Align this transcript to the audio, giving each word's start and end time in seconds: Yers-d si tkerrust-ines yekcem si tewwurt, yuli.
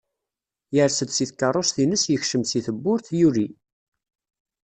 Yers-d 0.75 1.09
si 1.13 1.25
tkerrust-ines 1.29 2.03
yekcem 2.11 2.43
si 2.49 2.59
tewwurt, 2.65 3.07
yuli. 3.19 3.47